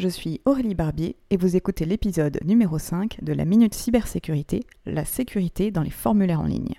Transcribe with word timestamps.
Je 0.00 0.08
suis 0.08 0.40
Aurélie 0.46 0.74
Barbier 0.74 1.16
et 1.28 1.36
vous 1.36 1.56
écoutez 1.56 1.84
l'épisode 1.84 2.38
numéro 2.42 2.78
5 2.78 3.18
de 3.20 3.34
la 3.34 3.44
Minute 3.44 3.74
Cybersécurité, 3.74 4.62
la 4.86 5.04
sécurité 5.04 5.70
dans 5.70 5.82
les 5.82 5.90
formulaires 5.90 6.40
en 6.40 6.46
ligne. 6.46 6.72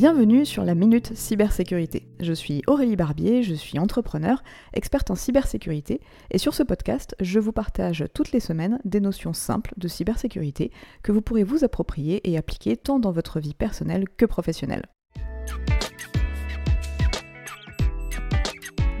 Bienvenue 0.00 0.46
sur 0.46 0.64
la 0.64 0.74
Minute 0.74 1.14
Cybersécurité. 1.14 2.08
Je 2.20 2.32
suis 2.32 2.62
Aurélie 2.66 2.96
Barbier, 2.96 3.42
je 3.42 3.52
suis 3.52 3.78
entrepreneur, 3.78 4.42
experte 4.72 5.10
en 5.10 5.14
cybersécurité, 5.14 6.00
et 6.30 6.38
sur 6.38 6.54
ce 6.54 6.62
podcast, 6.62 7.14
je 7.20 7.38
vous 7.38 7.52
partage 7.52 8.06
toutes 8.14 8.32
les 8.32 8.40
semaines 8.40 8.80
des 8.86 9.02
notions 9.02 9.34
simples 9.34 9.74
de 9.76 9.88
cybersécurité 9.88 10.72
que 11.02 11.12
vous 11.12 11.20
pourrez 11.20 11.44
vous 11.44 11.64
approprier 11.64 12.26
et 12.30 12.38
appliquer 12.38 12.78
tant 12.78 12.98
dans 12.98 13.12
votre 13.12 13.40
vie 13.40 13.52
personnelle 13.52 14.06
que 14.16 14.24
professionnelle. 14.24 14.86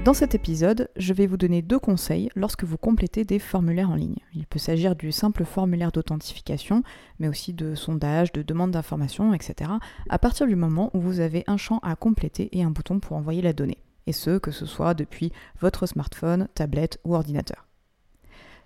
Dans 0.04 0.14
cet 0.14 0.34
épisode, 0.34 0.88
je 0.96 1.12
vais 1.12 1.26
vous 1.26 1.36
donner 1.36 1.60
deux 1.60 1.78
conseils 1.78 2.30
lorsque 2.34 2.64
vous 2.64 2.78
complétez 2.78 3.24
des 3.24 3.38
formulaires 3.38 3.90
en 3.90 3.96
ligne. 3.96 4.16
Il 4.34 4.46
peut 4.46 4.58
s'agir 4.58 4.96
du 4.96 5.12
simple 5.12 5.44
formulaire 5.44 5.92
d'authentification, 5.92 6.82
mais 7.18 7.28
aussi 7.28 7.52
de 7.52 7.74
sondage, 7.74 8.32
de 8.32 8.40
demande 8.40 8.70
d'information, 8.70 9.34
etc. 9.34 9.72
à 10.08 10.18
partir 10.18 10.46
du 10.46 10.56
moment 10.56 10.90
où 10.94 11.00
vous 11.00 11.20
avez 11.20 11.44
un 11.46 11.58
champ 11.58 11.80
à 11.82 11.96
compléter 11.96 12.48
et 12.56 12.62
un 12.62 12.70
bouton 12.70 12.98
pour 12.98 13.18
envoyer 13.18 13.42
la 13.42 13.52
donnée. 13.52 13.76
Et 14.06 14.12
ce, 14.12 14.38
que 14.38 14.52
ce 14.52 14.64
soit 14.64 14.94
depuis 14.94 15.32
votre 15.60 15.84
smartphone, 15.84 16.48
tablette 16.54 16.98
ou 17.04 17.14
ordinateur. 17.14 17.69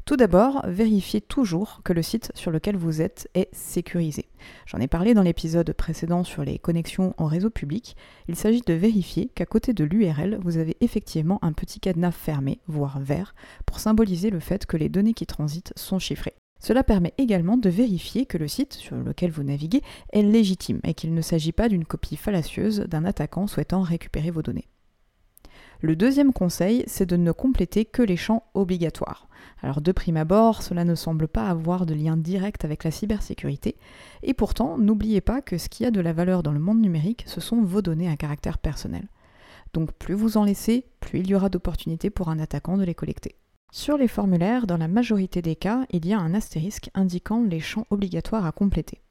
Tout 0.06 0.16
d'abord, 0.16 0.60
vérifiez 0.66 1.22
toujours 1.22 1.80
que 1.82 1.94
le 1.94 2.02
site 2.02 2.30
sur 2.34 2.50
lequel 2.50 2.76
vous 2.76 3.00
êtes 3.00 3.30
est 3.34 3.48
sécurisé. 3.54 4.26
J'en 4.66 4.78
ai 4.78 4.86
parlé 4.86 5.14
dans 5.14 5.22
l'épisode 5.22 5.72
précédent 5.72 6.24
sur 6.24 6.44
les 6.44 6.58
connexions 6.58 7.14
en 7.16 7.24
réseau 7.24 7.48
public. 7.48 7.96
Il 8.28 8.36
s'agit 8.36 8.60
de 8.60 8.74
vérifier 8.74 9.30
qu'à 9.34 9.46
côté 9.46 9.72
de 9.72 9.82
l'URL, 9.82 10.38
vous 10.42 10.58
avez 10.58 10.76
effectivement 10.82 11.38
un 11.40 11.54
petit 11.54 11.80
cadenas 11.80 12.10
fermé, 12.10 12.60
voire 12.66 13.00
vert, 13.00 13.34
pour 13.64 13.80
symboliser 13.80 14.28
le 14.28 14.40
fait 14.40 14.66
que 14.66 14.76
les 14.76 14.90
données 14.90 15.14
qui 15.14 15.24
transitent 15.24 15.72
sont 15.74 15.98
chiffrées. 15.98 16.34
Cela 16.60 16.84
permet 16.84 17.14
également 17.16 17.56
de 17.56 17.70
vérifier 17.70 18.26
que 18.26 18.36
le 18.36 18.48
site 18.48 18.74
sur 18.74 18.96
lequel 18.96 19.30
vous 19.30 19.42
naviguez 19.42 19.80
est 20.12 20.22
légitime 20.22 20.80
et 20.84 20.92
qu'il 20.92 21.14
ne 21.14 21.22
s'agit 21.22 21.52
pas 21.52 21.70
d'une 21.70 21.86
copie 21.86 22.16
fallacieuse 22.16 22.80
d'un 22.80 23.06
attaquant 23.06 23.46
souhaitant 23.46 23.80
récupérer 23.80 24.30
vos 24.30 24.42
données. 24.42 24.68
Le 25.84 25.96
deuxième 25.96 26.32
conseil, 26.32 26.82
c'est 26.86 27.04
de 27.04 27.18
ne 27.18 27.30
compléter 27.30 27.84
que 27.84 28.00
les 28.00 28.16
champs 28.16 28.44
obligatoires. 28.54 29.28
Alors 29.60 29.82
de 29.82 29.92
prime 29.92 30.16
abord, 30.16 30.62
cela 30.62 30.82
ne 30.82 30.94
semble 30.94 31.28
pas 31.28 31.46
avoir 31.46 31.84
de 31.84 31.92
lien 31.92 32.16
direct 32.16 32.64
avec 32.64 32.84
la 32.84 32.90
cybersécurité, 32.90 33.76
et 34.22 34.32
pourtant, 34.32 34.78
n'oubliez 34.78 35.20
pas 35.20 35.42
que 35.42 35.58
ce 35.58 35.68
qui 35.68 35.84
a 35.84 35.90
de 35.90 36.00
la 36.00 36.14
valeur 36.14 36.42
dans 36.42 36.52
le 36.52 36.58
monde 36.58 36.80
numérique, 36.80 37.24
ce 37.26 37.42
sont 37.42 37.60
vos 37.60 37.82
données 37.82 38.08
à 38.08 38.16
caractère 38.16 38.56
personnel. 38.56 39.08
Donc 39.74 39.92
plus 39.92 40.14
vous 40.14 40.38
en 40.38 40.44
laissez, 40.44 40.86
plus 41.00 41.18
il 41.18 41.26
y 41.26 41.34
aura 41.34 41.50
d'opportunités 41.50 42.08
pour 42.08 42.30
un 42.30 42.38
attaquant 42.38 42.78
de 42.78 42.84
les 42.84 42.94
collecter. 42.94 43.34
Sur 43.70 43.98
les 43.98 44.08
formulaires, 44.08 44.66
dans 44.66 44.78
la 44.78 44.88
majorité 44.88 45.42
des 45.42 45.54
cas, 45.54 45.84
il 45.90 46.06
y 46.06 46.14
a 46.14 46.18
un 46.18 46.32
astérisque 46.32 46.88
indiquant 46.94 47.42
les 47.42 47.60
champs 47.60 47.86
obligatoires 47.90 48.46
à 48.46 48.52
compléter. 48.52 49.02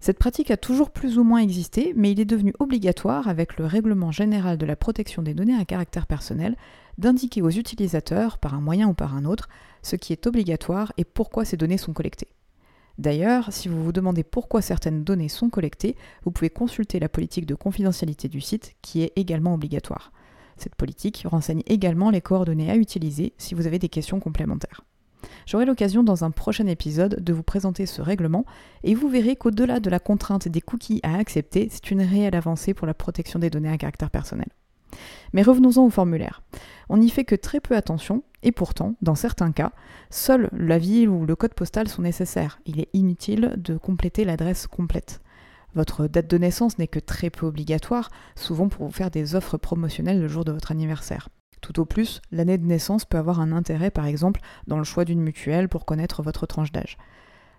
Cette 0.00 0.18
pratique 0.18 0.52
a 0.52 0.56
toujours 0.56 0.90
plus 0.90 1.18
ou 1.18 1.24
moins 1.24 1.40
existé, 1.40 1.92
mais 1.96 2.12
il 2.12 2.20
est 2.20 2.24
devenu 2.24 2.54
obligatoire 2.60 3.26
avec 3.26 3.58
le 3.58 3.66
Règlement 3.66 4.12
général 4.12 4.56
de 4.56 4.66
la 4.66 4.76
protection 4.76 5.22
des 5.22 5.34
données 5.34 5.58
à 5.58 5.64
caractère 5.64 6.06
personnel 6.06 6.56
d'indiquer 6.98 7.42
aux 7.42 7.50
utilisateurs, 7.50 8.38
par 8.38 8.54
un 8.54 8.60
moyen 8.60 8.88
ou 8.88 8.94
par 8.94 9.14
un 9.14 9.24
autre, 9.24 9.48
ce 9.82 9.96
qui 9.96 10.12
est 10.12 10.26
obligatoire 10.26 10.92
et 10.96 11.04
pourquoi 11.04 11.44
ces 11.44 11.56
données 11.56 11.78
sont 11.78 11.92
collectées. 11.92 12.28
D'ailleurs, 12.98 13.52
si 13.52 13.68
vous 13.68 13.82
vous 13.82 13.92
demandez 13.92 14.24
pourquoi 14.24 14.60
certaines 14.60 15.04
données 15.04 15.28
sont 15.28 15.50
collectées, 15.50 15.96
vous 16.24 16.32
pouvez 16.32 16.50
consulter 16.50 16.98
la 16.98 17.08
politique 17.08 17.46
de 17.46 17.54
confidentialité 17.54 18.28
du 18.28 18.40
site 18.40 18.74
qui 18.82 19.02
est 19.02 19.12
également 19.14 19.54
obligatoire. 19.54 20.12
Cette 20.56 20.74
politique 20.74 21.24
renseigne 21.24 21.62
également 21.66 22.10
les 22.10 22.20
coordonnées 22.20 22.70
à 22.70 22.76
utiliser 22.76 23.32
si 23.38 23.54
vous 23.54 23.68
avez 23.68 23.78
des 23.78 23.88
questions 23.88 24.18
complémentaires. 24.18 24.82
J'aurai 25.48 25.64
l'occasion 25.64 26.04
dans 26.04 26.24
un 26.24 26.30
prochain 26.30 26.66
épisode 26.66 27.24
de 27.24 27.32
vous 27.32 27.42
présenter 27.42 27.86
ce 27.86 28.02
règlement 28.02 28.44
et 28.84 28.94
vous 28.94 29.08
verrez 29.08 29.34
qu'au-delà 29.34 29.80
de 29.80 29.88
la 29.88 29.98
contrainte 29.98 30.46
des 30.46 30.60
cookies 30.60 31.00
à 31.02 31.16
accepter, 31.16 31.68
c'est 31.70 31.90
une 31.90 32.02
réelle 32.02 32.36
avancée 32.36 32.74
pour 32.74 32.86
la 32.86 32.92
protection 32.92 33.38
des 33.38 33.48
données 33.48 33.70
à 33.70 33.78
caractère 33.78 34.10
personnel. 34.10 34.48
Mais 35.32 35.40
revenons-en 35.40 35.86
au 35.86 35.88
formulaire. 35.88 36.42
On 36.90 36.98
n'y 36.98 37.08
fait 37.08 37.24
que 37.24 37.34
très 37.34 37.60
peu 37.60 37.74
attention, 37.74 38.24
et 38.42 38.52
pourtant, 38.52 38.96
dans 39.00 39.14
certains 39.14 39.52
cas, 39.52 39.72
seul 40.10 40.50
la 40.52 40.76
ville 40.76 41.08
ou 41.08 41.24
le 41.24 41.34
code 41.34 41.54
postal 41.54 41.88
sont 41.88 42.02
nécessaires. 42.02 42.60
Il 42.66 42.78
est 42.78 42.90
inutile 42.92 43.54
de 43.56 43.78
compléter 43.78 44.26
l'adresse 44.26 44.66
complète. 44.66 45.22
Votre 45.74 46.08
date 46.08 46.28
de 46.28 46.36
naissance 46.36 46.76
n'est 46.76 46.88
que 46.88 47.00
très 47.00 47.30
peu 47.30 47.46
obligatoire, 47.46 48.10
souvent 48.36 48.68
pour 48.68 48.84
vous 48.84 48.92
faire 48.92 49.10
des 49.10 49.34
offres 49.34 49.56
promotionnelles 49.56 50.20
le 50.20 50.28
jour 50.28 50.44
de 50.44 50.52
votre 50.52 50.72
anniversaire. 50.72 51.30
Tout 51.60 51.80
au 51.80 51.84
plus, 51.84 52.20
l'année 52.30 52.58
de 52.58 52.66
naissance 52.66 53.04
peut 53.04 53.18
avoir 53.18 53.40
un 53.40 53.52
intérêt 53.52 53.90
par 53.90 54.06
exemple 54.06 54.40
dans 54.66 54.78
le 54.78 54.84
choix 54.84 55.04
d'une 55.04 55.20
mutuelle 55.20 55.68
pour 55.68 55.84
connaître 55.84 56.22
votre 56.22 56.46
tranche 56.46 56.72
d'âge. 56.72 56.96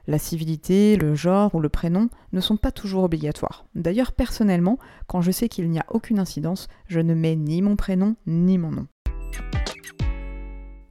La 0.07 0.17
civilité, 0.17 0.95
le 0.95 1.13
genre 1.13 1.53
ou 1.53 1.59
le 1.59 1.69
prénom 1.69 2.09
ne 2.33 2.41
sont 2.41 2.57
pas 2.57 2.71
toujours 2.71 3.03
obligatoires. 3.03 3.65
D'ailleurs, 3.75 4.11
personnellement, 4.11 4.79
quand 5.07 5.21
je 5.21 5.29
sais 5.29 5.49
qu'il 5.49 5.69
n'y 5.69 5.79
a 5.79 5.85
aucune 5.89 6.19
incidence, 6.19 6.67
je 6.87 6.99
ne 6.99 7.13
mets 7.13 7.35
ni 7.35 7.61
mon 7.61 7.75
prénom 7.75 8.15
ni 8.25 8.57
mon 8.57 8.71
nom. 8.71 8.87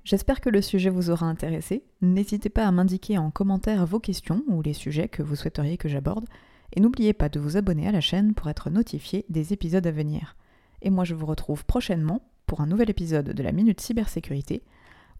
J'espère 0.04 0.40
que 0.40 0.48
le 0.48 0.62
sujet 0.62 0.88
vous 0.88 1.10
aura 1.10 1.26
intéressé. 1.26 1.84
N'hésitez 2.00 2.48
pas 2.48 2.64
à 2.64 2.70
m'indiquer 2.70 3.18
en 3.18 3.30
commentaire 3.30 3.84
vos 3.84 4.00
questions 4.00 4.42
ou 4.46 4.62
les 4.62 4.72
sujets 4.72 5.08
que 5.08 5.22
vous 5.22 5.36
souhaiteriez 5.36 5.76
que 5.76 5.88
j'aborde. 5.88 6.26
Et 6.74 6.80
n'oubliez 6.80 7.12
pas 7.12 7.28
de 7.28 7.40
vous 7.40 7.56
abonner 7.56 7.88
à 7.88 7.92
la 7.92 8.00
chaîne 8.00 8.34
pour 8.34 8.48
être 8.48 8.70
notifié 8.70 9.26
des 9.28 9.52
épisodes 9.52 9.86
à 9.86 9.90
venir. 9.90 10.36
Et 10.80 10.90
moi 10.90 11.04
je 11.04 11.14
vous 11.14 11.26
retrouve 11.26 11.64
prochainement 11.64 12.22
pour 12.48 12.62
un 12.62 12.66
nouvel 12.66 12.90
épisode 12.90 13.32
de 13.32 13.42
la 13.42 13.52
Minute 13.52 13.80
Cybersécurité. 13.80 14.64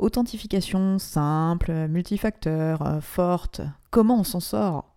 Authentification 0.01 0.99
simple, 0.99 1.87
multifacteur, 1.89 2.83
euh, 2.85 3.01
forte, 3.01 3.61
comment 3.91 4.19
on 4.21 4.25
s'en 4.25 4.41
sort? 4.41 4.97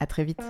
À 0.00 0.06
très 0.06 0.24
vite 0.24 0.42